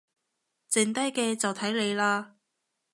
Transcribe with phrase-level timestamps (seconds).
[0.67, 2.31] 剩低嘅就睇你喇